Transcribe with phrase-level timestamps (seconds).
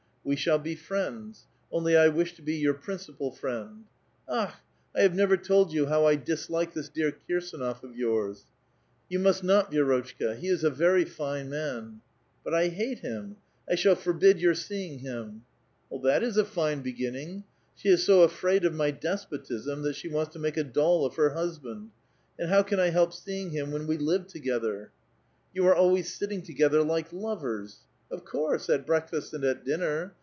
[0.23, 3.85] We shall be friends; only I wish to be your princi pal friend.
[4.29, 4.53] Akh
[4.95, 8.45] I I have never told you how I dislike this clear Kirsdnof of yours!"
[8.87, 12.01] *' You must not, Vi^rotchka; he is a very fine man!"''
[12.43, 13.37] But I hate him!
[13.67, 15.41] I shall forbid yoxiT seeing him!"
[15.81, 17.43] '* That is a fine beginning!
[17.73, 21.03] She is so afraid of my des potism that she wants to make a doll
[21.03, 21.89] of her husband.
[22.37, 24.91] And liow can I help seeing him when we live together?
[25.21, 27.79] *' You are always sitting together like lovers!
[28.09, 28.69] "Of course.
[28.69, 30.15] At breakfast and at dinner.